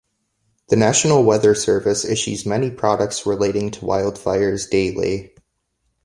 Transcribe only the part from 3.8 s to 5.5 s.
wildfires daily.